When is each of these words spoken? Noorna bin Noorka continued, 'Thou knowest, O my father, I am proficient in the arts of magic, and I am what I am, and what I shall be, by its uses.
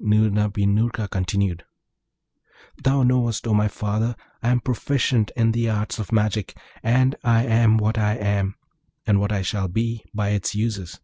Noorna 0.00 0.48
bin 0.52 0.74
Noorka 0.74 1.06
continued, 1.08 1.64
'Thou 2.82 3.04
knowest, 3.04 3.46
O 3.46 3.54
my 3.54 3.68
father, 3.68 4.16
I 4.42 4.48
am 4.48 4.58
proficient 4.58 5.30
in 5.36 5.52
the 5.52 5.70
arts 5.70 6.00
of 6.00 6.10
magic, 6.10 6.56
and 6.82 7.14
I 7.22 7.44
am 7.44 7.76
what 7.78 7.96
I 7.96 8.14
am, 8.14 8.56
and 9.06 9.20
what 9.20 9.30
I 9.30 9.42
shall 9.42 9.68
be, 9.68 10.02
by 10.12 10.30
its 10.30 10.52
uses. 10.52 10.98